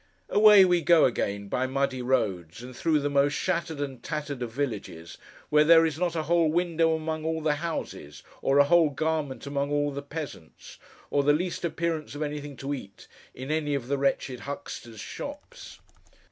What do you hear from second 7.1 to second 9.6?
all the houses, or a whole garment